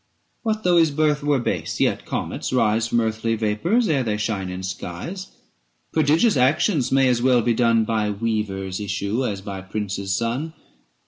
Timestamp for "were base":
1.23-1.79